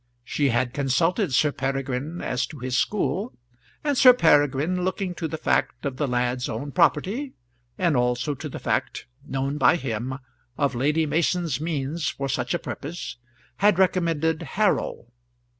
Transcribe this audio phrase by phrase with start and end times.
[0.23, 3.37] She had consulted Sir Peregrine as to his school,
[3.83, 7.33] and Sir Peregrine, looking to the fact of the lad's own property,
[7.77, 10.15] and also to the fact, known by him,
[10.57, 13.17] of Lady Mason's means for such a purpose,
[13.57, 15.05] had recommended Harrow.